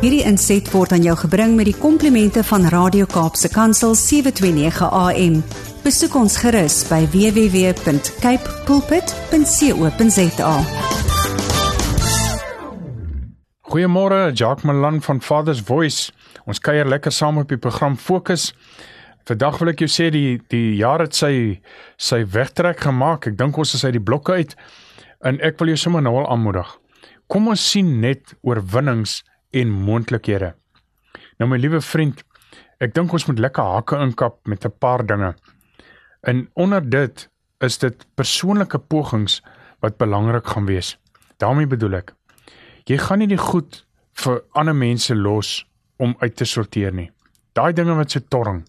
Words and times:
Hierdie 0.00 0.22
inset 0.24 0.64
word 0.72 0.94
aan 0.96 1.02
jou 1.04 1.12
gebring 1.26 1.58
met 1.58 1.66
die 1.68 1.76
komplimente 1.76 2.40
van 2.48 2.62
Radio 2.72 3.04
Kaapse 3.04 3.50
Kansel 3.52 3.92
729 4.00 4.86
AM. 4.96 5.34
Besoek 5.84 6.14
ons 6.16 6.38
gerus 6.40 6.78
by 6.88 7.02
www.cape 7.12 8.54
pulpit.co.za. 8.64 10.54
Goeiemôre, 13.68 14.32
Jacques 14.32 14.64
Malan 14.64 15.04
van 15.04 15.20
Father's 15.20 15.60
Voice. 15.60 16.08
Ons 16.48 16.64
kuier 16.64 16.88
lekker 16.88 17.12
saam 17.12 17.44
op 17.44 17.52
die 17.52 17.60
program 17.60 18.00
Fokus. 18.00 18.54
Vandag 19.28 19.60
wil 19.60 19.74
ek 19.76 19.84
jou 19.84 19.92
sê 19.92 20.08
die 20.08 20.40
die 20.48 20.80
jaar 20.80 21.04
het 21.04 21.12
sy 21.12 21.60
sy 22.00 22.24
wegtrek 22.24 22.80
gemaak. 22.88 23.28
Ek 23.28 23.36
dink 23.36 23.52
ons 23.60 23.76
is 23.76 23.84
uit 23.84 23.98
die 24.00 24.06
blokke 24.08 24.40
uit 24.40 24.56
en 25.20 25.44
ek 25.44 25.60
wil 25.60 25.74
jou 25.74 25.82
sommer 25.84 26.00
nou 26.00 26.16
al 26.22 26.30
aanmoedig. 26.32 26.72
Kom 27.28 27.52
ons 27.52 27.60
sien 27.76 28.00
net 28.00 28.32
oorwinnings 28.40 29.20
en 29.50 29.70
moontlikhede. 29.70 30.54
Nou 31.38 31.50
my 31.50 31.58
liewe 31.58 31.80
vriend, 31.80 32.22
ek 32.78 32.94
dink 32.94 33.12
ons 33.12 33.26
moet 33.26 33.38
lekker 33.38 33.64
hakke 33.64 33.96
inkap 34.00 34.46
met 34.46 34.64
'n 34.64 34.78
paar 34.78 35.06
dinge. 35.06 35.34
En 36.22 36.50
onder 36.54 36.90
dit 36.90 37.28
is 37.60 37.78
dit 37.78 38.06
persoonlike 38.14 38.78
pogings 38.78 39.42
wat 39.80 39.96
belangrik 39.96 40.46
gaan 40.46 40.66
wees. 40.66 40.98
daarmee 41.40 41.66
bedoel 41.66 41.94
ek 41.94 42.14
jy 42.84 42.98
gaan 42.98 43.22
nie 43.22 43.30
die 43.30 43.40
goed 43.40 43.84
vir 44.24 44.42
ander 44.58 44.76
mense 44.76 45.14
los 45.14 45.64
om 46.00 46.16
uit 46.20 46.36
te 46.36 46.44
sorteer 46.44 46.92
nie. 46.92 47.10
Daai 47.52 47.72
dinge 47.76 47.94
wat 47.94 48.10
se 48.10 48.22
torring. 48.32 48.64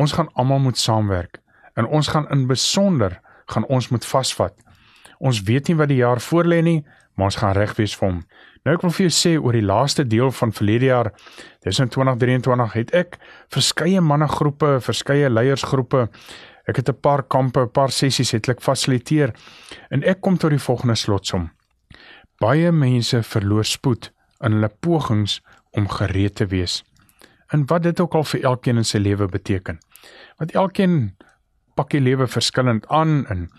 Ons 0.00 0.14
gaan 0.16 0.30
almal 0.34 0.62
moet 0.64 0.78
saamwerk 0.78 1.40
en 1.74 1.86
ons 1.86 2.08
gaan 2.08 2.28
in 2.30 2.46
besonder 2.46 3.18
gaan 3.52 3.66
ons 3.66 3.88
moet 3.90 4.06
vasvat. 4.06 4.54
Ons 5.18 5.42
weet 5.42 5.68
nie 5.68 5.76
wat 5.76 5.88
die 5.88 6.02
jaar 6.02 6.20
voorlê 6.20 6.62
nie, 6.62 6.84
maar 7.14 7.30
ons 7.30 7.36
gaan 7.36 7.54
reg 7.54 7.74
wees 7.76 7.94
vir 7.96 8.08
hom. 8.08 8.22
Nou 8.64 8.74
ek 8.74 8.82
wil 8.82 8.94
vir 8.96 9.04
jou 9.04 9.12
sê 9.12 9.34
oor 9.36 9.52
die 9.52 9.66
laaste 9.66 10.06
deel 10.08 10.30
van 10.32 10.52
verlede 10.52 10.88
jaar, 10.88 11.10
dis 11.64 11.80
in 11.82 11.90
2023 11.92 12.72
het 12.78 12.94
ek 12.96 13.18
verskeie 13.52 14.00
mannegroepe, 14.00 14.78
verskeie 14.80 15.28
leiersgroepe, 15.30 16.08
ek 16.66 16.80
het 16.80 16.88
'n 16.88 17.00
paar 17.00 17.22
kampe, 17.22 17.60
'n 17.60 17.72
paar 17.72 17.90
sessies 17.90 18.32
het 18.32 18.48
ek 18.48 18.62
fasiliteer 18.62 19.34
en 19.90 20.02
ek 20.02 20.20
kom 20.20 20.38
tot 20.38 20.50
die 20.50 20.58
volgende 20.58 20.96
slotsom. 20.96 21.50
Baie 22.40 22.72
mense 22.72 23.22
verloor 23.22 23.64
spoed 23.64 24.10
in 24.40 24.52
hulle 24.52 24.70
pogings 24.80 25.40
om 25.72 25.88
gereed 25.88 26.34
te 26.34 26.46
wees. 26.46 26.82
En 27.52 27.66
wat 27.66 27.82
dit 27.82 28.00
ook 28.00 28.14
al 28.14 28.24
vir 28.24 28.44
elkeen 28.44 28.76
in 28.76 28.84
sy 28.84 28.98
lewe 28.98 29.26
beteken. 29.26 29.78
Want 30.38 30.52
elkeen 30.52 31.16
pak 31.74 31.90
die 31.90 32.00
lewe 32.00 32.26
verskillend 32.26 32.86
aan 32.88 33.26
en 33.26 33.50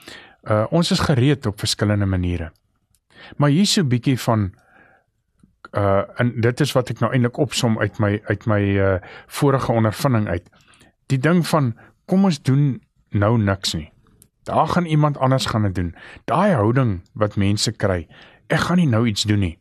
uh, 0.49 0.65
ons 0.69 0.91
is 0.91 0.99
gereed 0.99 1.45
op 1.45 1.59
verskillende 1.59 2.05
maniere. 2.05 2.51
Maar 3.37 3.49
hier 3.49 3.65
so 3.65 3.81
'n 3.81 3.87
bietjie 3.87 4.19
van 4.19 4.53
uh 5.73 6.03
en 6.15 6.41
dit 6.41 6.59
is 6.59 6.71
wat 6.71 6.89
ek 6.89 6.99
nou 6.99 7.11
eintlik 7.11 7.37
opsom 7.37 7.79
uit 7.79 7.97
my 7.99 8.21
uit 8.25 8.45
my 8.45 8.61
uh 8.61 8.99
vorige 9.27 9.71
ondervinding 9.71 10.27
uit. 10.27 10.49
Die 11.05 11.19
ding 11.19 11.47
van 11.47 11.75
kom 12.05 12.23
ons 12.23 12.41
doen 12.41 12.81
nou 13.09 13.37
niks 13.37 13.73
nie. 13.73 13.91
Daar 14.43 14.67
gaan 14.67 14.85
iemand 14.85 15.17
anders 15.17 15.45
gaan 15.45 15.61
dit 15.61 15.75
doen. 15.75 15.95
Daai 16.25 16.53
houding 16.53 17.01
wat 17.13 17.35
mense 17.35 17.71
kry. 17.71 18.07
Ek 18.47 18.59
gaan 18.59 18.77
nie 18.77 18.87
nou 18.87 19.07
iets 19.07 19.23
doen 19.23 19.39
nie. 19.39 19.57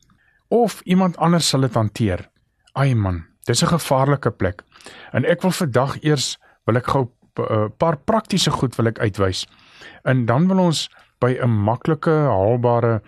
Of 0.48 0.80
iemand 0.84 1.16
anders 1.16 1.48
sal 1.48 1.60
dit 1.60 1.74
hanteer. 1.74 2.28
Ai 2.72 2.94
man, 2.94 3.24
dis 3.44 3.62
'n 3.62 3.66
gevaarlike 3.66 4.30
plek. 4.30 4.62
En 5.12 5.24
ek 5.24 5.42
wil 5.42 5.50
vandag 5.50 6.02
eers 6.02 6.38
wil 6.64 6.76
ek 6.76 6.86
gou 6.86 7.08
'n 7.38 7.42
uh, 7.42 7.68
paar 7.78 7.96
praktiese 7.96 8.50
goed 8.50 8.76
wil 8.76 8.86
ek 8.86 8.98
uitwys. 8.98 9.46
En 10.04 10.26
dan 10.26 10.48
wil 10.48 10.58
ons 10.58 10.88
by 11.20 11.36
'n 11.42 11.50
maklike 11.50 12.10
haalbare 12.10 13.00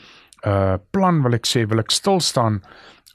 uh 0.47 0.77
plan 0.91 1.23
wil 1.23 1.35
ek 1.35 1.47
sê 1.47 1.67
wil 1.69 1.81
ek 1.81 1.91
stil 1.91 2.21
staan 2.21 2.63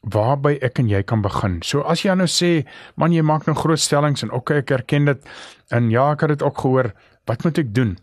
waarby 0.01 0.57
ek 0.61 0.79
en 0.79 0.89
jy 0.89 1.03
kan 1.03 1.21
begin. 1.21 1.61
So 1.61 1.81
as 1.81 2.03
jy 2.03 2.15
nou 2.15 2.27
sê, 2.27 2.65
man 2.97 3.13
jy 3.13 3.21
maak 3.21 3.45
nou 3.47 3.55
groot 3.55 3.79
stellings 3.79 4.23
en 4.23 4.31
okay 4.31 4.57
ek 4.57 4.71
erken 4.71 5.05
dit 5.05 5.29
en 5.71 5.91
ja 5.91 6.11
ek 6.11 6.21
het 6.21 6.29
dit 6.29 6.43
ook 6.43 6.57
gehoor, 6.57 6.91
wat 7.27 7.43
moet 7.43 7.57
ek 7.57 7.73
doen? 7.73 7.97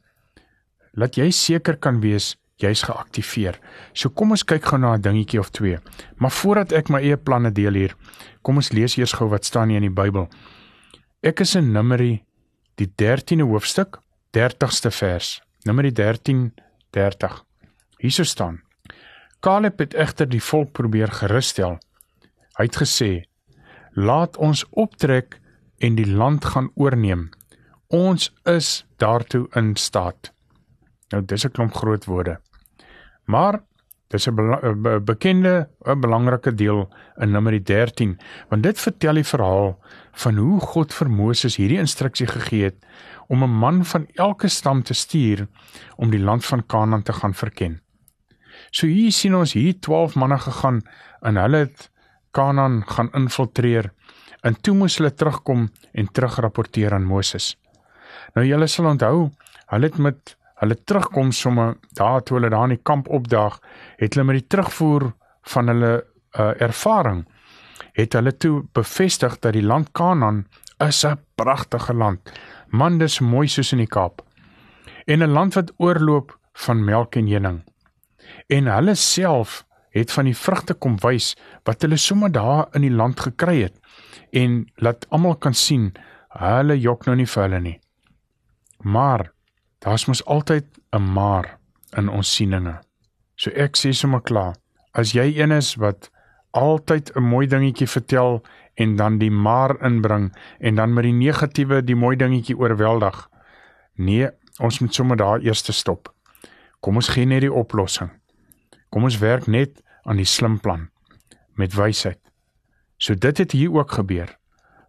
Laat 0.94 1.18
jy 1.18 1.30
seker 1.30 1.76
kan 1.76 2.00
wees 2.00 2.36
jy's 2.58 2.82
geaktiveer. 2.82 3.58
So 3.94 4.10
kom 4.10 4.34
ons 4.34 4.44
kyk 4.46 4.64
gou 4.64 4.78
na 4.78 4.94
'n 4.94 5.02
dingetjie 5.02 5.40
of 5.40 5.50
twee. 5.50 5.78
Maar 6.18 6.30
voordat 6.30 6.72
ek 6.72 6.88
my 6.88 7.00
eie 7.00 7.16
planne 7.16 7.52
deel 7.52 7.74
hier, 7.74 7.94
kom 8.42 8.56
ons 8.56 8.72
lees 8.72 8.96
eers 8.96 9.12
gou 9.12 9.28
wat 9.28 9.44
staan 9.44 9.68
hier 9.68 9.82
in 9.82 9.94
die 9.94 10.02
Bybel. 10.02 10.28
Ek 11.22 11.40
is 11.40 11.54
in 11.54 11.72
Numeri 11.72 12.24
die 12.76 12.86
13de 12.86 13.44
hoofstuk, 13.44 13.98
30ste 14.36 14.90
vers. 14.90 15.40
Numeri 15.62 15.92
13 15.92 16.54
30. 16.90 17.44
Hierso 17.98 18.22
staan 18.22 18.62
Caleb 19.40 19.78
het 19.78 19.94
egter 19.94 20.26
die 20.26 20.42
volk 20.42 20.72
probeer 20.74 21.12
gerusstel. 21.14 21.76
Hy 22.58 22.64
het 22.66 22.78
gesê: 22.80 23.10
"Laat 23.94 24.36
ons 24.36 24.64
optrek 24.70 25.38
en 25.78 25.94
die 25.94 26.10
land 26.10 26.44
gaan 26.44 26.70
oorneem. 26.74 27.30
Ons 27.86 28.32
is 28.44 28.86
daartoe 28.96 29.46
in 29.54 29.76
staat." 29.76 30.32
Nou 31.10 31.24
dis 31.24 31.44
'n 31.44 31.50
klomp 31.50 31.74
groot 31.74 32.04
woorde. 32.04 32.40
Maar 33.24 33.62
dis 34.08 34.26
'n 34.28 34.34
be 34.34 35.00
bekende 35.00 35.68
'n 35.86 36.00
belangrike 36.00 36.54
deel 36.54 36.88
in 37.16 37.30
Numeri 37.30 37.62
13, 37.62 38.18
want 38.48 38.62
dit 38.62 38.80
vertel 38.80 39.14
die 39.14 39.24
verhaal 39.24 39.78
van 40.12 40.36
hoe 40.36 40.60
God 40.60 40.94
vir 40.94 41.10
Moses 41.10 41.56
hierdie 41.56 41.78
instruksie 41.78 42.26
gegee 42.26 42.64
het 42.64 42.86
om 43.28 43.44
'n 43.44 43.58
man 43.60 43.84
van 43.84 44.06
elke 44.14 44.48
stam 44.48 44.82
te 44.82 44.94
stuur 44.94 45.46
om 45.96 46.10
die 46.10 46.20
land 46.20 46.44
van 46.44 46.66
Kanaan 46.66 47.02
te 47.02 47.12
gaan 47.12 47.34
verken. 47.34 47.80
So 48.70 48.86
hier 48.86 49.12
sien 49.12 49.34
ons 49.34 49.52
hier 49.52 49.80
12 49.80 50.14
manne 50.14 50.38
gegaan 50.38 50.82
en 51.20 51.36
hulle 51.36 51.56
het 51.56 51.90
Kanaan 52.30 52.82
gaan 52.86 53.12
infiltreer 53.12 53.92
en 54.40 54.60
toe 54.60 54.74
moes 54.74 54.96
hulle 54.96 55.14
terugkom 55.14 55.70
en 55.92 56.12
terugrapporteer 56.12 56.94
aan 56.94 57.04
Moses. 57.04 57.56
Nou 58.34 58.46
julle 58.46 58.66
sal 58.66 58.86
onthou, 58.86 59.30
hulle 59.66 59.86
het 59.86 59.98
met 59.98 60.36
hulle 60.54 60.84
terugkom 60.84 61.32
somme 61.32 61.76
daar 61.90 62.22
toe 62.22 62.36
hulle 62.36 62.50
daar 62.50 62.64
in 62.64 62.76
die 62.76 62.82
kamp 62.82 63.08
opdaag, 63.08 63.60
het 63.96 64.14
hulle 64.14 64.26
met 64.26 64.40
die 64.40 64.46
terugvoer 64.46 65.12
van 65.42 65.68
hulle 65.68 66.04
uh, 66.38 66.60
ervaring 66.60 67.26
het 67.98 68.14
hulle 68.14 68.34
toe 68.36 68.62
bevestig 68.76 69.38
dat 69.42 69.56
die 69.56 69.64
land 69.64 69.90
Kanaan 69.92 70.44
is 70.80 71.04
'n 71.04 71.18
pragtige 71.34 71.94
land. 71.94 72.20
Man, 72.68 72.98
dis 72.98 73.20
mooi 73.20 73.48
soos 73.48 73.72
in 73.72 73.78
die 73.78 73.86
Kaap. 73.86 74.22
En 75.06 75.22
'n 75.22 75.30
land 75.30 75.54
wat 75.54 75.72
oorloop 75.76 76.38
van 76.52 76.84
melk 76.84 77.16
en 77.16 77.26
honing 77.26 77.62
en 78.46 78.66
hulle 78.66 78.94
self 78.94 79.62
het 79.96 80.12
van 80.12 80.28
die 80.28 80.36
vrugte 80.36 80.74
kom 80.74 80.98
wys 81.02 81.32
wat 81.68 81.84
hulle 81.84 81.98
sommer 82.00 82.32
daar 82.32 82.66
in 82.76 82.84
die 82.86 82.94
land 82.94 83.20
gekry 83.26 83.62
het 83.62 83.76
en 84.36 84.60
laat 84.84 85.06
almal 85.14 85.38
kan 85.44 85.56
sien 85.56 85.90
hulle 86.42 86.76
jok 86.78 87.06
nou 87.08 87.16
nie 87.20 87.28
vir 87.28 87.44
hulle 87.46 87.62
nie 87.64 87.76
maar 88.96 89.30
daar's 89.84 90.06
mos 90.10 90.24
altyd 90.24 90.66
'n 90.92 91.12
maar 91.18 91.56
in 91.96 92.08
ons 92.08 92.34
sieninge 92.34 92.78
so 93.36 93.50
ek 93.50 93.76
sê 93.76 93.92
sommer 93.92 94.20
klaar 94.20 94.54
as 94.92 95.12
jy 95.12 95.28
een 95.38 95.52
is 95.52 95.74
wat 95.76 96.10
altyd 96.50 97.12
'n 97.16 97.22
mooi 97.22 97.46
dingetjie 97.46 97.88
vertel 97.88 98.42
en 98.74 98.96
dan 98.96 99.18
die 99.18 99.30
maar 99.30 99.82
inbring 99.82 100.36
en 100.58 100.74
dan 100.74 100.92
met 100.92 101.04
die 101.04 101.12
negatiewe 101.12 101.82
die 101.84 101.96
mooi 101.96 102.16
dingetjie 102.16 102.58
oorweldig 102.58 103.28
nee 103.94 104.28
ons 104.58 104.78
moet 104.78 104.94
sommer 104.94 105.16
daar 105.16 105.40
eers 105.40 105.76
stop 105.76 106.14
kom 106.80 106.94
ons 106.94 107.08
gee 107.08 107.26
net 107.26 107.40
die 107.40 107.52
oplossing 107.52 108.10
Kom 108.88 109.04
ons 109.04 109.18
werk 109.20 109.46
net 109.46 109.82
aan 110.08 110.20
die 110.20 110.28
slim 110.28 110.56
plan 110.64 110.88
met 111.60 111.74
wysheid. 111.76 112.20
So 112.96 113.14
dit 113.14 113.38
het 113.38 113.52
hier 113.52 113.74
ook 113.74 113.98
gebeur. 113.98 114.30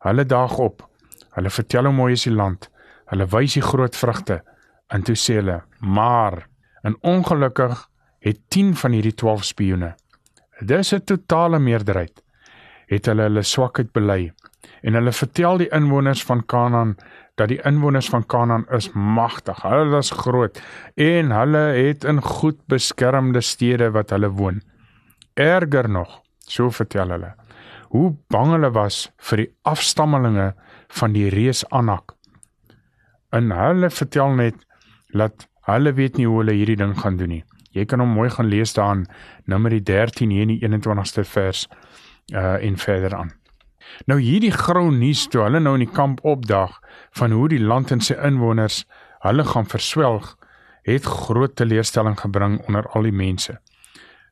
Hulle 0.06 0.26
daag 0.26 0.58
op. 0.58 0.86
Hulle 1.36 1.50
vertel 1.50 1.90
hoe 1.90 1.94
mooi 1.94 2.14
is 2.16 2.24
die 2.28 2.34
land. 2.34 2.70
Hulle 3.12 3.28
wys 3.34 3.58
die 3.58 3.66
groot 3.66 3.98
vrugte 3.98 4.40
en 4.94 5.04
toe 5.04 5.16
sê 5.16 5.40
hulle: 5.42 5.62
"Maar 5.80 6.48
en 6.82 6.96
ongelukkig 7.02 7.88
het 8.20 8.40
10 8.48 8.76
van 8.76 8.92
hierdie 8.92 9.14
12 9.14 9.44
spioene. 9.44 9.96
Dit 10.60 10.80
is 10.80 10.94
'n 10.94 11.04
totale 11.04 11.60
meerderheid. 11.60 12.24
Het 12.88 13.06
hulle 13.06 13.22
hulle 13.22 13.44
swakheid 13.44 13.92
bely 13.92 14.32
en 14.82 14.94
hulle 14.94 15.12
vertel 15.12 15.58
die 15.58 15.70
inwoners 15.72 16.24
van 16.24 16.46
Kanaan 16.46 16.96
dat 17.36 17.48
die 17.48 17.62
inwoners 17.64 18.10
van 18.10 18.26
Kanaan 18.26 18.66
is 18.76 18.92
magtig. 18.92 19.62
Hulle 19.62 19.98
is 19.98 20.12
groot 20.12 20.62
en 20.96 21.32
hulle 21.32 21.58
het 21.58 22.04
in 22.04 22.22
goed 22.22 22.60
beskermde 22.68 23.42
stede 23.42 23.92
wat 23.92 24.10
hulle 24.10 24.30
woon. 24.30 24.62
Erger 25.34 25.90
nog, 25.90 26.22
so 26.38 26.70
vertel 26.70 27.10
hulle, 27.10 27.34
hoe 27.90 28.16
bang 28.28 28.52
hulle 28.52 28.72
was 28.72 29.12
vir 29.18 29.38
die 29.38 29.52
afstammelinge 29.62 30.54
van 30.88 31.14
die 31.14 31.30
reus 31.30 31.64
Anak. 31.70 32.16
En 33.32 33.52
hulle 33.52 33.90
vertel 33.90 34.36
net 34.36 34.66
dat 35.14 35.48
hulle 35.62 35.94
weet 35.94 36.18
nie 36.18 36.28
hoe 36.28 36.38
hulle 36.38 36.58
hierdie 36.58 36.76
ding 36.76 36.98
gaan 37.00 37.18
doen 37.18 37.30
nie. 37.30 37.44
Jy 37.76 37.86
kan 37.86 38.02
hom 38.02 38.16
mooi 38.18 38.30
gaan 38.30 38.50
lees 38.50 38.74
daarin 38.74 39.06
Numeri 39.46 39.82
13 39.84 40.30
hier 40.30 40.48
in 40.48 40.56
die 40.56 40.62
21ste 40.68 41.26
vers 41.26 41.68
uh 42.34 42.58
en 42.62 42.78
verder 42.78 43.16
aan. 43.16 43.32
Nou 44.06 44.20
hierdie 44.22 44.54
grou 44.54 44.90
nuus 44.92 45.28
toe 45.28 45.44
hulle 45.46 45.60
nou 45.60 45.74
in 45.78 45.86
die 45.86 45.94
kamp 45.94 46.22
opdag 46.28 46.80
van 47.18 47.32
hoe 47.32 47.48
die 47.50 47.62
land 47.62 47.92
en 47.92 48.02
sy 48.06 48.18
inwoners 48.26 48.84
hulle 49.26 49.44
gaan 49.44 49.68
verswelg, 49.68 50.36
het 50.88 51.06
groot 51.06 51.56
teleurstelling 51.56 52.18
gebring 52.20 52.60
onder 52.68 52.88
al 52.96 53.10
die 53.10 53.16
mense. 53.16 53.58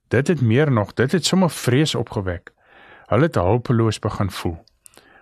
Dit 0.08 0.28
het 0.32 0.42
meer 0.42 0.72
nog, 0.72 0.94
dit 0.94 1.12
het 1.12 1.26
sommer 1.26 1.50
vrees 1.52 1.96
opgewek. 1.96 2.54
Hulle 3.12 3.28
het 3.28 3.36
hulpeloos 3.36 4.00
begin 4.00 4.32
voel. 4.32 4.58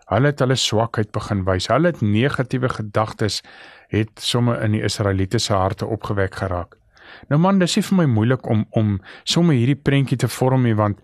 Hulle 0.06 0.30
het 0.30 0.40
hulle 0.40 0.56
swakheid 0.56 1.12
begin 1.12 1.44
wys. 1.48 1.68
Hulle 1.72 1.90
het 1.90 2.02
negatiewe 2.02 2.70
gedagtes 2.70 3.42
het 3.90 4.12
somme 4.22 4.60
in 4.62 4.78
die 4.78 4.84
Israeliete 4.86 5.40
se 5.42 5.54
harte 5.54 5.86
opgewek 5.86 6.36
geraak. 6.36 6.78
Nou 7.30 7.40
man, 7.42 7.60
dis 7.60 7.78
nie 7.78 7.86
vir 7.90 7.98
my 8.02 8.06
moeilik 8.12 8.50
om 8.50 8.66
om 8.72 8.98
somme 9.24 9.56
hierdie 9.58 9.80
prentjie 9.80 10.18
te 10.18 10.30
vorm 10.32 10.64
nie 10.68 10.76
want 10.76 11.02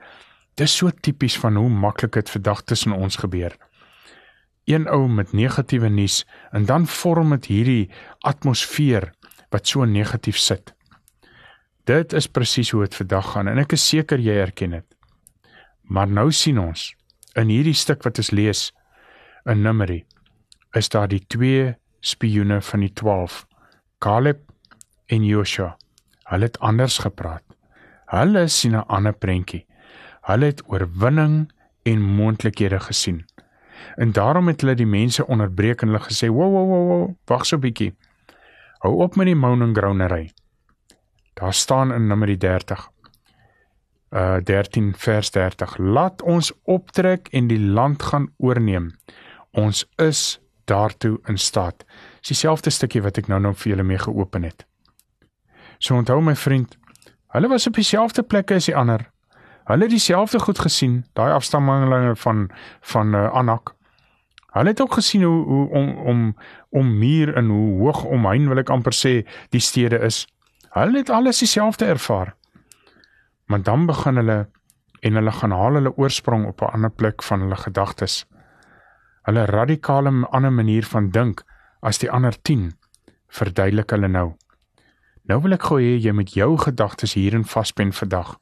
dis 0.60 0.74
so 0.78 0.92
tipies 0.92 1.38
van 1.40 1.58
hoe 1.60 1.70
maklik 1.70 2.14
dit 2.20 2.30
vandag 2.30 2.64
tussen 2.68 2.94
ons 2.94 3.16
gebeur. 3.24 3.56
Een 4.70 4.88
ou 4.88 5.08
met 5.10 5.34
negatiewe 5.34 5.90
nuus 5.90 6.22
en 6.52 6.66
dan 6.66 6.88
vorm 6.88 7.34
dit 7.38 7.50
hierdie 7.54 7.90
atmosfeer 8.20 9.12
wat 9.52 9.68
so 9.68 9.86
negatief 9.86 10.38
sit. 10.38 10.74
Dit 11.86 12.14
is 12.14 12.28
presies 12.28 12.72
hoe 12.72 12.86
dit 12.86 12.96
vandag 12.96 13.32
gaan 13.34 13.48
en 13.48 13.60
ek 13.64 13.74
is 13.78 13.88
seker 13.88 14.22
jy 14.22 14.38
erken 14.44 14.78
dit. 14.78 14.88
Maar 15.82 16.08
nou 16.08 16.30
sien 16.32 16.60
ons 16.60 16.92
in 17.36 17.50
hierdie 17.50 17.76
stuk 17.76 18.04
wat 18.06 18.20
ons 18.22 18.32
lees 18.32 18.70
in 19.50 19.64
Numeri 19.66 20.04
is 20.78 20.90
daar 20.90 21.10
die 21.12 21.24
twee 21.28 21.74
spioene 22.00 22.62
van 22.62 22.86
die 22.86 22.94
12, 22.94 23.46
Caleb 24.00 24.40
en 25.12 25.26
Joshua. 25.26 25.76
Hulle 26.32 26.48
het 26.48 26.60
anders 26.60 26.98
gepraat. 27.04 27.44
Hulle 28.12 28.48
sien 28.48 28.76
'n 28.76 28.88
ander 28.88 29.14
prentjie. 29.14 29.66
Hulle 30.22 30.46
het 30.46 30.64
oorwinning 30.68 31.52
en 31.84 32.02
moontlikhede 32.02 32.80
gesien. 32.80 33.26
En 33.96 34.12
daarom 34.12 34.48
het 34.48 34.62
hulle 34.62 34.76
die 34.76 34.86
mense 34.86 35.28
onderbreek 35.28 35.82
en 35.82 35.88
hulle 35.88 36.04
gesê: 36.04 36.28
"Wo 36.28 36.50
wo 36.52 36.66
wo 36.68 36.88
wo, 36.88 37.16
wag 37.26 37.46
so 37.46 37.56
'n 37.56 37.60
bietjie. 37.60 37.96
Hou 38.80 38.94
op 39.04 39.16
met 39.16 39.26
die 39.26 39.36
moaning 39.36 39.78
grounery." 39.78 40.32
Daar 41.34 41.54
staan 41.54 41.94
in 41.94 42.08
Numeri 42.08 42.38
30 42.38 42.90
uh 44.12 44.38
13 44.44 44.94
vers 44.98 45.32
30 45.32 45.78
laat 45.78 46.22
ons 46.22 46.52
optrek 46.64 47.28
en 47.28 47.48
die 47.48 47.60
land 47.60 48.04
gaan 48.04 48.34
oorneem 48.38 48.92
ons 49.52 49.86
is 49.96 50.40
daartoe 50.66 51.20
in 51.28 51.38
staat. 51.38 51.86
Dis 52.20 52.28
dieselfde 52.28 52.70
stukkie 52.70 53.02
wat 53.02 53.18
ek 53.18 53.28
nou 53.28 53.40
nou 53.40 53.54
vir 53.56 53.70
julle 53.74 53.84
mee 53.84 54.00
geopen 54.00 54.44
het. 54.44 54.66
So 55.82 55.98
onthou 55.98 56.20
my 56.22 56.36
vriend, 56.38 56.78
hulle 57.34 57.50
was 57.50 57.66
op 57.68 57.78
dieselfde 57.80 58.24
plekke 58.24 58.60
as 58.60 58.68
die 58.70 58.76
ander. 58.78 59.08
Hulle 59.66 59.88
het 59.88 59.94
dieselfde 59.94 60.40
goed 60.40 60.60
gesien, 60.62 61.00
daai 61.18 61.32
afstammelinge 61.34 62.16
van 62.22 62.50
van 62.94 63.16
uh, 63.16 63.30
Anak. 63.34 63.74
Hulle 64.54 64.74
het 64.74 64.82
ook 64.82 64.94
gesien 65.00 65.24
hoe 65.26 65.46
hoe 65.46 65.70
om 65.70 65.90
om 66.14 66.22
om 66.70 66.98
muur 66.98 67.34
en 67.36 67.50
hoe 67.50 67.80
hoog 67.82 68.04
omheen 68.04 68.50
wil 68.52 68.62
ek 68.62 68.70
amper 68.70 68.94
sê 68.94 69.14
die 69.50 69.64
stede 69.64 70.00
is. 70.06 70.26
Hulle 70.78 71.02
het 71.02 71.10
alles 71.10 71.42
dieselfde 71.42 71.86
ervaar. 71.86 72.36
Maar 73.46 73.64
dan 73.64 73.86
begin 73.86 74.22
hulle 74.22 74.40
en 75.02 75.18
hulle 75.18 75.32
gaan 75.32 75.52
haal 75.52 75.80
hulle 75.80 75.98
oorsprong 75.98 76.46
op 76.48 76.62
'n 76.62 76.74
ander 76.78 76.92
plek 76.92 77.24
van 77.24 77.42
hulle 77.42 77.58
gedagtes 77.58 78.26
hulle 79.28 79.46
radikale 79.46 80.12
ander 80.32 80.54
manier 80.54 80.86
van 80.86 81.10
dink 81.14 81.44
as 81.82 82.00
die 82.02 82.10
ander 82.12 82.36
10 82.42 82.72
verduidelik 83.32 83.94
hulle 83.94 84.10
nou. 84.12 84.32
Nou 85.32 85.38
wil 85.46 85.56
ek 85.56 85.64
gou 85.70 85.78
hê 85.80 85.94
jy 85.96 86.12
met 86.12 86.34
jou 86.36 86.58
gedagtes 86.60 87.14
hierin 87.16 87.46
vaspen 87.48 87.94
vandag. 87.96 88.34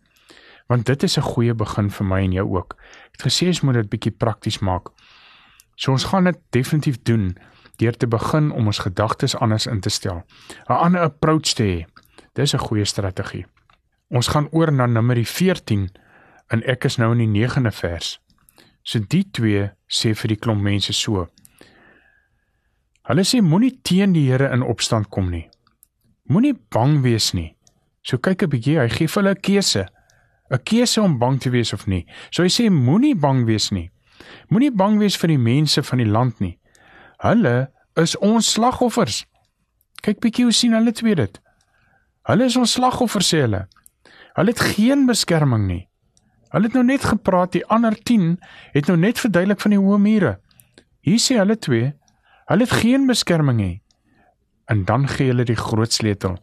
Want 0.70 0.88
dit 0.90 1.04
is 1.04 1.18
'n 1.18 1.22
goeie 1.22 1.54
begin 1.54 1.90
vir 1.90 2.06
my 2.06 2.20
en 2.24 2.32
jou 2.32 2.48
ook. 2.58 2.74
Ek 2.74 3.12
het 3.12 3.26
gesê 3.30 3.48
ons 3.48 3.62
moet 3.62 3.74
dit 3.74 3.90
bietjie 3.90 4.12
prakties 4.12 4.60
maak. 4.60 4.90
So 5.76 5.92
ons 5.92 6.04
gaan 6.04 6.24
dit 6.24 6.38
definitief 6.50 6.98
doen 7.04 7.38
deur 7.78 7.98
te 7.98 8.08
begin 8.08 8.52
om 8.52 8.66
ons 8.66 8.80
gedagtes 8.80 9.36
anders 9.36 9.68
in 9.68 9.80
te 9.80 9.90
stel. 9.90 10.24
'n 10.70 10.74
Ander 10.74 11.02
approach 11.02 11.54
te 11.54 11.64
hê. 11.64 11.86
Dis 12.34 12.54
'n 12.54 12.58
goeie 12.58 12.86
strategie. 12.86 13.46
Ons 14.10 14.28
gaan 14.28 14.48
oor 14.52 14.72
na 14.72 14.86
Numeri 14.86 15.26
14 15.26 15.90
en 16.48 16.64
ek 16.64 16.84
is 16.86 16.98
nou 16.98 17.12
in 17.12 17.18
die 17.18 17.48
9de 17.48 17.72
vers. 17.72 18.20
So 18.82 19.00
die 19.00 19.30
twee 19.32 19.72
sê 19.88 20.16
vir 20.16 20.28
die 20.28 20.40
klomp 20.40 20.62
mense 20.62 20.94
so. 20.94 21.28
Hulle 23.04 23.24
sê 23.24 23.42
moenie 23.42 23.80
teen 23.82 24.14
die 24.14 24.32
Here 24.32 24.52
in 24.52 24.62
opstand 24.62 25.10
kom 25.10 25.30
nie. 25.30 25.50
Moenie 26.30 26.54
bang 26.70 27.02
wees 27.02 27.34
nie. 27.34 27.56
So 28.06 28.18
kyk 28.18 28.44
'n 28.44 28.50
bietjie, 28.50 28.78
hy 28.80 28.90
gee 28.90 29.08
vir 29.08 29.24
hulle 29.24 29.36
'n 29.36 29.42
keuse. 29.42 29.86
'n 30.52 30.60
Keuse 30.64 31.02
om 31.02 31.18
bang 31.18 31.40
te 31.40 31.50
wees 31.50 31.74
of 31.74 31.88
nie. 31.88 32.06
So 32.32 32.44
hy 32.44 32.50
sê 32.50 32.70
moenie 32.70 33.16
bang 33.16 33.46
wees 33.46 33.72
nie. 33.72 33.90
Moenie 34.50 34.72
bang 34.72 35.00
wees 35.00 35.18
vir 35.18 35.28
die 35.28 35.38
mense 35.38 35.84
van 35.84 35.98
die 35.98 36.10
land 36.10 36.40
nie. 36.40 36.58
Hulle 37.18 37.72
is 37.96 38.16
ons 38.18 38.52
slagoffers. 38.54 39.26
Kyk 40.02 40.20
bietjie 40.20 40.44
hoe 40.44 40.54
sien 40.54 40.74
hulle 40.74 40.92
twee 40.92 41.16
dit. 41.16 41.40
Hulle 42.30 42.46
is 42.46 42.58
ons 42.58 42.74
slagoffers 42.78 43.34
sê 43.34 43.42
hulle. 43.42 43.68
Hulle 44.36 44.54
het 44.54 44.60
geen 44.60 45.06
beskerming 45.06 45.68
nie. 45.68 45.88
Hulle 46.54 46.70
het 46.70 46.74
nou 46.74 46.84
net 46.84 47.04
gepraat, 47.06 47.52
die 47.54 47.66
ander 47.66 47.96
10 47.96 48.38
het 48.74 48.88
nou 48.88 48.98
net 48.98 49.20
verduidelik 49.20 49.62
van 49.62 49.72
die 49.72 49.82
hoë 49.82 50.00
mure. 50.02 50.38
Hier 51.06 51.20
sê 51.22 51.38
hulle 51.38 51.58
twee, 51.58 51.94
hulle 52.50 52.66
het 52.66 52.82
geen 52.82 53.06
beskerming 53.10 53.58
nie. 53.58 53.76
En 54.70 54.86
dan 54.86 55.08
gee 55.10 55.32
hulle 55.32 55.46
die 55.50 55.58
groot 55.58 55.94
sleutel. 55.94 56.38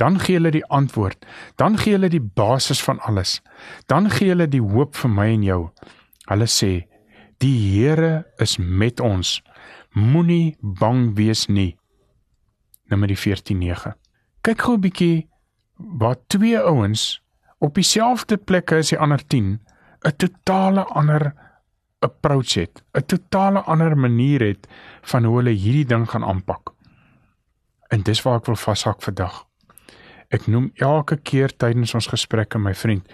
Dan 0.00 0.18
gee 0.18 0.38
hulle 0.38 0.50
die 0.50 0.64
antwoord. 0.66 1.26
Dan 1.60 1.78
gee 1.78 1.94
hulle 1.94 2.10
die 2.10 2.22
basis 2.22 2.82
van 2.82 2.98
alles. 3.06 3.38
Dan 3.86 4.10
gee 4.10 4.32
hulle 4.32 4.48
die 4.50 4.62
hoop 4.62 4.96
vir 4.98 5.12
my 5.12 5.28
en 5.34 5.44
jou. 5.46 5.60
Hulle 6.30 6.48
sê, 6.50 6.70
die 7.40 7.56
Here 7.70 8.24
is 8.38 8.58
met 8.58 9.00
ons. 9.00 9.38
Moenie 9.94 10.56
bang 10.60 11.10
wees 11.16 11.46
nie. 11.48 11.76
Nommer 12.90 13.14
14:9. 13.16 13.94
Kyk 14.42 14.62
gou 14.62 14.74
'n 14.74 14.80
bietjie 14.80 15.28
wat 15.76 16.28
twee 16.28 16.58
ouens 16.58 17.20
op 17.58 17.74
dieselfde 17.74 18.36
plekke 18.36 18.80
as 18.80 18.90
die 18.90 18.98
ander 18.98 19.22
10 19.26 19.60
'n 20.04 20.16
totale 20.16 20.84
ander 20.84 21.34
approach 22.00 22.54
het, 22.54 22.82
'n 22.94 23.06
totale 23.06 23.60
ander 23.60 23.96
manier 23.96 24.40
het 24.40 24.68
van 25.02 25.24
hoe 25.24 25.36
hulle 25.36 25.50
hierdie 25.50 25.86
ding 25.86 26.10
gaan 26.10 26.24
aanpak. 26.24 26.72
En 27.90 28.02
dis 28.06 28.22
waar 28.22 28.38
ek 28.38 28.46
wil 28.46 28.58
vashak 28.58 29.02
vandag. 29.02 29.44
Ek 30.30 30.46
noem 30.46 30.70
elke 30.78 31.16
keer 31.16 31.50
tydens 31.50 31.94
ons 31.98 32.06
gesprekke 32.12 32.58
my 32.58 32.74
vriend 32.74 33.08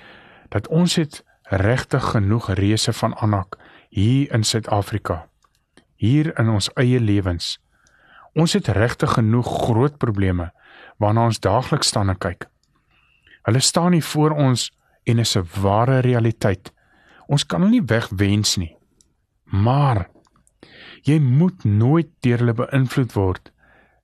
dat 0.53 0.69
ons 0.69 0.99
het 1.01 1.23
regtig 1.49 2.05
genoeg 2.13 2.51
reëse 2.59 2.93
van 2.93 3.15
Anak 3.25 3.57
hier 3.89 4.33
in 4.37 4.45
Suid-Afrika. 4.45 5.25
Hier 5.97 6.29
in 6.39 6.51
ons 6.53 6.69
eie 6.77 7.01
lewens. 7.01 7.57
Ons 8.37 8.53
het 8.53 8.69
regtig 8.77 9.17
genoeg 9.17 9.49
groot 9.65 9.97
probleme 9.97 10.51
waarna 11.01 11.25
ons 11.31 11.41
daagliks 11.41 11.89
staan 11.89 12.13
en 12.13 12.21
kyk. 12.21 12.49
Hulle 13.49 13.61
staan 13.65 13.95
nie 13.97 14.05
voor 14.05 14.37
ons 14.37 14.69
en 15.07 15.19
is 15.19 15.37
'n 15.37 15.49
ware 15.63 15.99
realiteit. 16.05 16.73
Ons 17.27 17.47
kan 17.47 17.61
hulle 17.61 17.81
nie 17.81 17.87
wegwens 17.87 18.57
nie. 18.57 18.77
Maar 19.45 20.09
jy 21.03 21.19
moet 21.19 21.65
nooit 21.65 22.09
deur 22.21 22.39
hulle 22.39 22.55
beïnvloed 22.55 23.13
word 23.13 23.53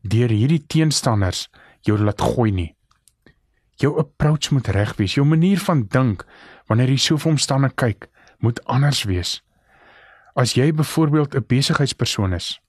deur 0.03 0.29
hierdie 0.29 0.65
teenstanders 0.67 1.49
jou 1.87 1.99
laat 1.99 2.21
gooi 2.21 2.51
nie. 2.51 2.75
Jou 3.81 3.99
approach 3.99 4.51
moet 4.51 4.69
reg 4.69 4.97
wees. 4.97 5.15
Jou 5.15 5.27
manier 5.27 5.59
van 5.59 5.87
dink 5.91 6.27
wanneer 6.71 6.93
jy 6.93 6.99
so 6.99 7.19
vir 7.19 7.33
omstanne 7.33 7.71
kyk, 7.75 8.09
moet 8.39 8.61
anders 8.71 9.05
wees. 9.05 9.41
As 10.35 10.55
jy 10.57 10.73
byvoorbeeld 10.73 11.35
'n 11.35 11.45
besigheidspersoon 11.47 12.33
is, 12.33 12.61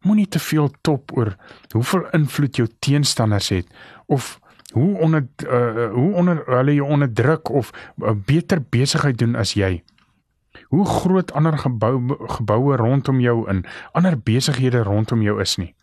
moenie 0.00 0.28
te 0.28 0.38
veel 0.38 0.70
top 0.80 1.12
oor 1.16 1.36
hoeveel 1.72 2.08
invloed 2.16 2.56
jou 2.56 2.68
teenstanders 2.78 3.48
het 3.48 3.66
of 4.06 4.40
hoe 4.72 4.98
onder 4.98 5.26
uh, 5.44 5.90
hoe 5.92 6.12
onder 6.14 6.42
hulle 6.46 6.74
jou 6.74 6.88
onderdruk 6.88 7.48
of 7.48 7.72
'n 7.96 8.04
uh, 8.04 8.14
beter 8.24 8.62
besigheid 8.70 9.18
doen 9.18 9.36
as 9.36 9.52
jy. 9.52 9.82
Hoe 10.68 10.86
groot 10.86 11.32
ander 11.32 11.58
gebou 11.58 12.16
geboue 12.26 12.76
rondom 12.76 13.20
jou 13.20 13.48
en 13.48 13.64
ander 13.92 14.18
besighede 14.18 14.82
rondom 14.82 15.22
jou 15.22 15.40
is 15.40 15.56
nie. 15.56 15.74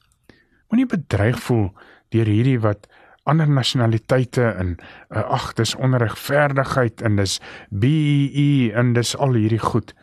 Moenie 0.70 0.90
bedreig 0.90 1.40
voel 1.40 1.70
deur 2.12 2.30
hierdie 2.30 2.60
wat 2.64 2.88
ander 3.28 3.50
nasionaliteite 3.50 4.44
en 4.56 4.76
uh, 4.78 5.24
ag 5.36 5.52
dis 5.60 5.76
onregverdigheid 5.76 7.04
en 7.04 7.20
dis 7.20 7.40
BEE 7.70 8.72
en 8.76 8.94
dis 8.96 9.16
al 9.16 9.36
hierdie 9.36 9.64
goed 9.64 9.94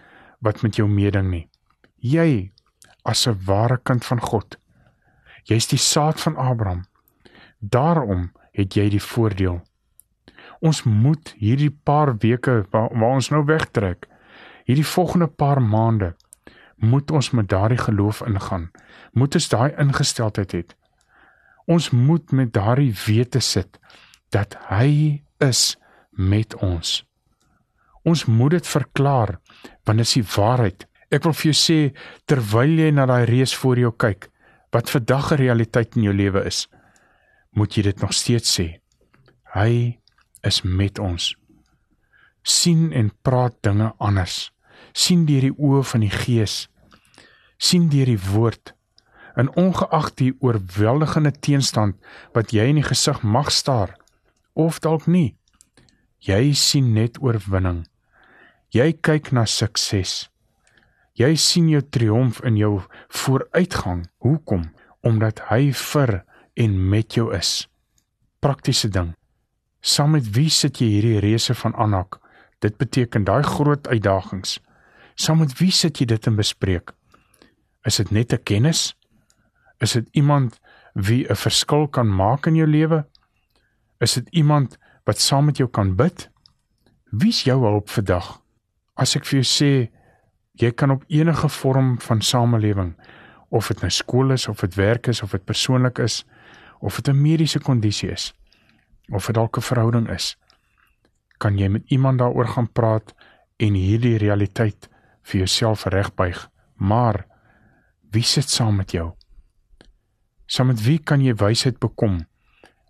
wat 0.44 0.62
met 0.62 0.76
jou 0.76 0.88
meeding 0.88 1.30
nie. 1.30 1.46
Jy 2.00 2.52
as 3.04 3.26
'n 3.26 3.40
ware 3.46 3.78
kind 3.82 4.04
van 4.04 4.20
God. 4.20 4.58
Jy's 5.44 5.68
die 5.68 5.78
saad 5.78 6.20
van 6.20 6.36
Abraham. 6.36 6.84
Daarom 7.60 8.32
het 8.52 8.74
jy 8.74 8.88
die 8.88 9.02
voordeel. 9.02 9.60
Ons 10.60 10.82
moet 10.82 11.34
hierdie 11.38 11.70
paar 11.84 12.16
weke 12.16 12.64
waar, 12.70 12.88
waar 12.92 13.14
ons 13.14 13.30
nou 13.30 13.44
wegtrek, 13.44 14.08
hierdie 14.64 14.86
volgende 14.86 15.26
paar 15.26 15.60
maande, 15.62 16.14
moet 16.90 17.10
ons 17.10 17.30
met 17.30 17.48
daardie 17.48 17.78
geloof 17.78 18.22
ingaan. 18.26 18.70
Moet 19.12 19.34
ons 19.38 19.48
daai 19.48 19.70
ingesteldheid 19.78 20.52
hê. 20.52 20.62
Ons 21.66 21.90
moet 21.90 22.32
met 22.32 22.52
daardie 22.52 22.92
wete 23.06 23.40
sit 23.40 23.78
dat 24.34 24.56
hy 24.68 25.22
is 25.44 25.76
met 26.10 26.54
ons. 26.62 27.02
Ons 28.04 28.24
moet 28.28 28.58
dit 28.58 28.66
verklaar 28.66 29.38
want 29.84 29.98
dit 29.98 30.06
is 30.06 30.16
die 30.18 30.28
waarheid. 30.36 30.86
Ek 31.14 31.24
wil 31.24 31.36
vir 31.36 31.50
jou 31.52 31.56
sê 31.56 31.78
terwyl 32.28 32.78
jy 32.80 32.90
na 32.92 33.06
daai 33.08 33.24
reis 33.28 33.54
voor 33.54 33.78
jou 33.78 33.92
kyk, 33.92 34.28
wat 34.74 34.90
vandag 34.90 35.32
'n 35.32 35.40
realiteit 35.40 35.96
in 35.96 36.02
jou 36.02 36.14
lewe 36.14 36.44
is, 36.44 36.66
moet 37.52 37.76
jy 37.76 37.82
dit 37.82 38.00
nog 38.00 38.12
steeds 38.12 38.58
sê. 38.58 38.80
Hy 39.54 40.00
is 40.42 40.62
met 40.62 40.98
ons. 40.98 41.36
sien 42.46 42.92
en 42.92 43.10
praat 43.22 43.54
dinge 43.62 43.94
anders. 43.98 44.52
sien 44.92 45.24
deur 45.26 45.40
die 45.40 45.56
oë 45.58 45.82
van 45.82 46.00
die 46.00 46.10
Gees. 46.10 46.68
Sien 47.56 47.88
deur 47.88 48.08
die 48.10 48.20
woord. 48.20 48.74
En 49.34 49.50
ongeag 49.58 50.12
die 50.14 50.32
oorweldigende 50.40 51.32
teenstand 51.32 51.96
wat 52.32 52.52
jy 52.54 52.68
in 52.70 52.78
die 52.78 52.86
gesig 52.86 53.22
mag 53.22 53.50
staar 53.50 53.96
of 54.54 54.78
dalk 54.78 55.08
nie, 55.10 55.34
jy 56.22 56.54
sien 56.54 56.92
net 56.94 57.18
oorwinning. 57.22 57.82
Jy 58.74 58.92
kyk 59.06 59.32
na 59.34 59.44
sukses. 59.46 60.28
Jy 61.14 61.34
sien 61.38 61.68
jou 61.70 61.82
triomf 61.94 62.40
in 62.42 62.56
jou 62.58 62.80
vooruitgang. 63.22 64.08
Hoekom? 64.18 64.64
Omdat 65.06 65.44
hy 65.50 65.70
vir 65.70 66.24
en 66.58 66.74
met 66.90 67.14
jou 67.14 67.28
is. 67.34 67.68
Praktiese 68.42 68.88
ding. 68.90 69.12
Saam 69.84 70.16
met 70.16 70.26
wie 70.34 70.48
sit 70.50 70.80
jy 70.80 70.88
hierdie 70.96 71.20
reëse 71.22 71.54
van 71.60 71.74
Anak? 71.78 72.18
Dit 72.58 72.78
beteken 72.80 73.26
daai 73.28 73.42
groot 73.46 73.86
uitdagings. 73.86 74.58
Saam 75.14 75.44
met 75.44 75.54
wie 75.60 75.70
sit 75.70 76.00
jy 76.00 76.08
dit 76.10 76.26
in 76.26 76.38
bespreek? 76.40 76.94
Is 77.84 77.96
dit 77.96 78.10
net 78.10 78.32
'n 78.32 78.42
kennis? 78.42 78.96
Is 79.78 79.92
dit 79.92 80.08
iemand 80.12 80.60
wie 80.94 81.28
'n 81.28 81.36
verskil 81.36 81.88
kan 81.88 82.08
maak 82.08 82.46
in 82.46 82.54
jou 82.54 82.68
lewe? 82.68 83.06
Is 83.98 84.14
dit 84.14 84.28
iemand 84.28 84.78
wat 85.04 85.18
saam 85.18 85.44
met 85.44 85.56
jou 85.56 85.68
kan 85.68 85.96
bid? 85.96 86.30
Wie's 87.10 87.42
jou 87.44 87.60
hulp 87.60 87.88
vandag? 87.88 88.40
As 88.94 89.16
ek 89.16 89.24
vir 89.24 89.42
jou 89.42 89.44
sê 89.44 89.90
jy 90.54 90.70
kan 90.70 90.90
op 90.90 91.04
enige 91.08 91.48
vorm 91.48 92.00
van 92.00 92.20
samelewing 92.22 92.94
of 93.48 93.68
dit 93.70 93.80
nou 93.82 93.90
skool 93.90 94.34
is 94.34 94.48
of 94.48 94.62
dit 94.62 94.74
werk 94.74 95.08
is 95.10 95.22
of 95.22 95.34
dit 95.34 95.44
persoonlik 95.44 95.98
is 95.98 96.24
of 96.80 96.96
dit 97.00 97.08
'n 97.08 97.22
mediese 97.22 97.58
kondisie 97.58 98.10
is 98.10 98.32
of 99.10 99.26
dit 99.26 99.34
dalk 99.34 99.56
'n 99.56 99.60
verhouding 99.60 100.08
is 100.10 100.36
kan 101.38 101.58
jy 101.58 101.68
met 101.68 101.82
iemand 101.86 102.18
daaroor 102.18 102.48
gaan 102.48 102.72
praat 102.72 103.14
en 103.56 103.74
hierdie 103.74 104.18
realiteit 104.18 104.88
vir 105.22 105.38
jouself 105.38 105.84
regbuig 105.84 106.50
maar 106.76 107.26
wie 108.14 108.26
sit 108.34 108.50
saam 108.50 108.76
met 108.82 108.96
jou 108.96 109.12
saam 110.46 110.72
met 110.72 110.82
wie 110.86 110.98
kan 110.98 111.20
jy 111.20 111.34
wysheid 111.44 111.78
bekom 111.78 112.20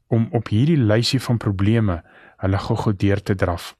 om 0.08 0.28
op 0.32 0.48
hierdie 0.52 0.80
lysie 0.80 1.20
van 1.20 1.38
probleme 1.38 2.02
hulle 2.44 2.64
gou-gou 2.66 2.96
deur 3.06 3.22
te 3.22 3.34
draf 3.34 3.74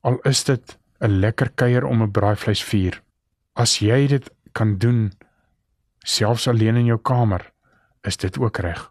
al 0.00 0.18
is 0.32 0.44
dit 0.44 0.78
'n 1.00 1.20
lekker 1.20 1.50
kuier 1.54 1.84
om 1.84 2.02
'n 2.02 2.12
braaivleisvuur 2.12 3.00
As 3.60 3.80
jy 3.82 4.06
dit 4.08 4.28
kan 4.56 4.76
doen 4.78 5.10
selfs 6.06 6.46
alleen 6.48 6.78
in 6.80 6.86
jou 6.88 6.98
kamer, 7.02 7.42
is 8.06 8.16
dit 8.16 8.38
ook 8.38 8.60
reg. 8.62 8.86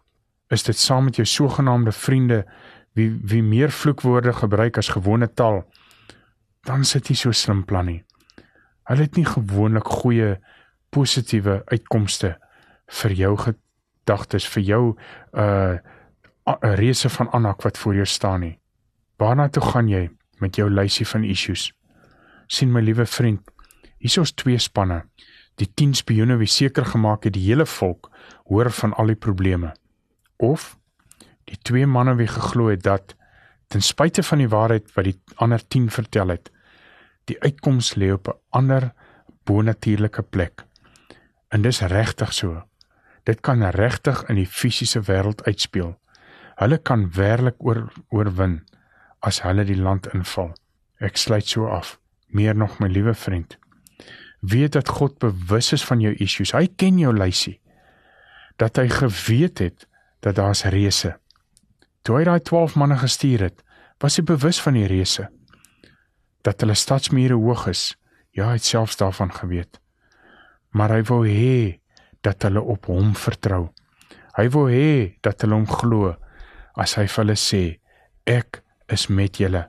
Is 0.50 0.62
dit 0.66 0.76
saam 0.76 1.08
met 1.08 1.16
jou 1.16 1.26
sogenaamde 1.26 1.92
vriende 1.92 2.44
wie 2.98 3.10
wie 3.22 3.42
meer 3.42 3.70
vloekwoorde 3.70 4.32
gebruik 4.32 4.78
as 4.78 4.92
gewone 4.92 5.28
taal, 5.34 5.64
dan 6.66 6.84
sit 6.84 7.08
jy 7.08 7.16
so 7.16 7.32
slim 7.32 7.64
plan 7.64 7.86
nie. 7.86 8.02
Hulle 8.90 9.06
het 9.06 9.16
nie 9.16 9.26
gewoonlik 9.26 9.86
goeie 10.02 10.36
positiewe 10.90 11.62
uitkomste 11.66 12.36
vir 13.00 13.12
jou 13.12 13.36
gedagtes 13.36 14.46
vir 14.48 14.62
jou 14.62 14.84
uh, 15.32 15.78
'n 16.46 16.74
reuse 16.76 17.08
van 17.08 17.30
Anak 17.32 17.62
wat 17.62 17.78
voor 17.78 17.94
jou 17.94 18.06
staan 18.06 18.40
nie. 18.40 18.58
Waarna 19.16 19.48
toe 19.48 19.62
gaan 19.62 19.88
jy 19.88 20.10
met 20.40 20.56
jou 20.56 20.70
lysie 20.70 21.06
van 21.06 21.24
issues? 21.24 21.72
sien 22.46 22.72
my 22.72 22.80
liewe 22.80 23.06
vriend, 23.06 23.40
Hier 24.00 24.22
is 24.22 24.32
twee 24.32 24.58
spanne. 24.58 25.02
Die 25.60 25.68
10 25.76 25.90
spioene 25.98 26.38
wie 26.40 26.48
seker 26.48 26.86
gemaak 26.88 27.26
het 27.28 27.34
die 27.34 27.42
hele 27.44 27.66
volk 27.68 28.08
hoor 28.48 28.70
van 28.72 28.94
al 28.96 29.12
die 29.12 29.18
probleme. 29.26 29.74
Of 30.40 30.78
die 31.44 31.58
twee 31.60 31.86
manne 31.86 32.14
wie 32.16 32.28
geglo 32.30 32.70
het 32.72 32.82
dat 32.86 33.12
ten 33.68 33.84
spyte 33.84 34.24
van 34.24 34.40
die 34.40 34.48
waarheid 34.48 34.88
wat 34.94 35.04
die 35.04 35.18
ander 35.36 35.60
10 35.60 35.90
vertel 35.92 36.32
het, 36.32 36.48
die 37.28 37.36
uitkoms 37.44 37.92
lê 38.00 38.08
op 38.14 38.28
'n 38.32 38.38
ander 38.56 38.92
bonatuurlike 39.44 40.22
plek. 40.22 40.64
En 41.50 41.62
dis 41.62 41.80
regtig 41.80 42.32
so. 42.32 42.62
Dit 43.28 43.40
kan 43.44 43.62
regtig 43.74 44.24
in 44.28 44.38
die 44.40 44.48
fisiese 44.48 45.02
wêreld 45.06 45.44
uitspeel. 45.44 45.96
Hulle 46.60 46.78
kan 46.78 47.10
werklik 47.16 47.58
oor 47.58 47.88
oorwin 48.08 48.60
as 49.20 49.42
hulle 49.44 49.64
die 49.68 49.78
land 49.78 50.08
inval. 50.14 50.54
Ek 51.00 51.16
sluit 51.16 51.48
so 51.48 51.68
af. 51.68 51.98
Meer 52.26 52.54
nog 52.54 52.78
my 52.78 52.88
liewe 52.88 53.14
vriend 53.14 53.58
weet 54.40 54.72
dat 54.72 54.88
God 54.88 55.18
bewus 55.18 55.72
is 55.72 55.84
van 55.84 56.00
jou 56.00 56.14
issues. 56.14 56.52
Hy 56.52 56.68
ken 56.76 56.98
jou 56.98 57.12
lysie. 57.16 57.60
Dat 58.56 58.76
hy 58.76 58.88
geweet 58.88 59.58
het 59.58 59.86
dat 60.20 60.36
daar's 60.36 60.64
reëse. 60.64 61.14
Toe 62.02 62.18
hy 62.18 62.24
daai 62.24 62.40
12 62.40 62.76
manne 62.80 62.96
gestuur 63.00 63.44
het, 63.48 63.62
was 64.00 64.16
hy 64.16 64.24
bewus 64.24 64.60
van 64.60 64.76
die 64.76 64.88
reëse. 64.88 65.28
Dat 66.44 66.60
hulle 66.60 66.76
stadsmure 66.76 67.36
hoog 67.36 67.66
is. 67.72 67.94
Ja, 68.32 68.48
hy 68.48 68.60
het 68.60 68.64
selfs 68.64 68.96
daarvan 68.96 69.32
geweet. 69.32 69.80
Maar 70.72 70.96
hy 70.96 71.02
wou 71.08 71.22
hê 71.26 71.80
dat 72.22 72.42
hulle 72.42 72.60
op 72.60 72.86
hom 72.86 73.14
vertrou. 73.14 73.70
Hy 74.36 74.46
wou 74.54 74.68
hê 74.70 75.16
dat 75.22 75.42
hulle 75.42 75.54
hom 75.58 75.66
glo 75.66 76.14
as 76.76 76.94
hy 76.98 77.06
vir 77.06 77.24
hulle 77.24 77.36
sê 77.36 77.62
ek 78.26 78.62
is 78.88 79.08
met 79.08 79.40
julle. 79.40 79.66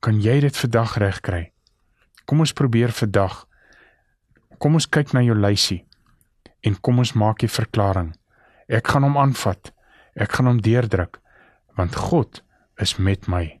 Kan 0.00 0.20
jy 0.20 0.40
dit 0.40 0.56
vandag 0.56 0.96
regkry? 1.02 1.42
Kom 2.26 2.40
ons 2.40 2.56
probeer 2.56 2.92
vandag 2.92 3.46
Kom 4.58 4.78
ons 4.78 4.88
kyk 4.88 5.12
na 5.12 5.20
jou 5.24 5.36
lysie 5.36 5.82
en 6.66 6.78
kom 6.80 7.02
ons 7.02 7.12
maak 7.12 7.44
'n 7.44 7.56
verklaring. 7.58 8.10
Ek 8.68 8.88
gaan 8.88 9.04
hom 9.04 9.18
aanvat. 9.18 9.72
Ek 10.16 10.32
gaan 10.32 10.46
hom 10.46 10.60
deurdruk 10.60 11.20
want 11.76 11.94
God 11.94 12.42
is 12.80 12.96
met 12.96 13.28
my. 13.28 13.60